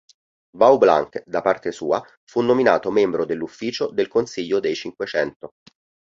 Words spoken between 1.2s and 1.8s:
da parte